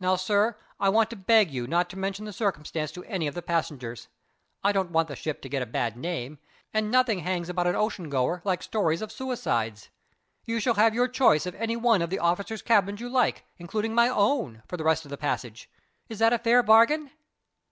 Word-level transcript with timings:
Now, 0.00 0.16
sir, 0.16 0.56
I 0.80 0.88
want 0.88 1.10
to 1.10 1.14
beg 1.14 1.52
you 1.52 1.68
not 1.68 1.88
to 1.90 1.96
mention 1.96 2.24
the 2.24 2.32
circumstance 2.32 2.90
to 2.90 3.04
any 3.04 3.28
of 3.28 3.36
the 3.36 3.40
passengers; 3.40 4.08
I 4.64 4.72
don't 4.72 4.90
want 4.90 5.06
the 5.06 5.14
ship 5.14 5.40
to 5.42 5.48
get 5.48 5.62
a 5.62 5.64
bad 5.64 5.96
name, 5.96 6.40
and 6.72 6.90
nothing 6.90 7.20
hangs 7.20 7.48
about 7.48 7.68
an 7.68 7.76
ocean 7.76 8.10
goer 8.10 8.42
like 8.44 8.64
stories 8.64 9.00
of 9.00 9.12
suicides. 9.12 9.90
You 10.44 10.58
shall 10.58 10.74
have 10.74 10.92
your 10.92 11.06
choice 11.06 11.46
of 11.46 11.54
any 11.54 11.76
one 11.76 12.02
of 12.02 12.10
the 12.10 12.18
officers' 12.18 12.62
cabins 12.62 13.00
you 13.00 13.08
like, 13.08 13.44
including 13.56 13.94
my 13.94 14.08
own, 14.08 14.64
for 14.66 14.76
the 14.76 14.82
rest 14.82 15.04
of 15.04 15.10
the 15.12 15.16
passage. 15.16 15.70
Is 16.08 16.18
that 16.18 16.32
a 16.32 16.38
fair 16.40 16.60
bargain?" 16.64 17.12